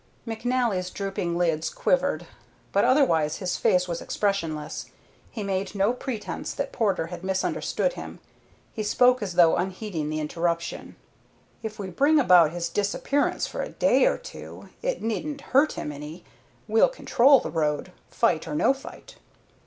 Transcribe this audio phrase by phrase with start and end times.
[0.27, 2.25] McNally's drooping lids quivered,
[2.71, 4.87] but otherwise his face was expressionless.
[5.29, 8.17] He made no pretence that Porter had misunderstood him.
[8.73, 10.95] He spoke as though unheeding the interruption.
[11.61, 15.91] "If we bring about his disappearance for a day or two, it needn't hurt him
[15.91, 16.23] any,
[16.67, 19.17] we'll control the road, fight or no fight."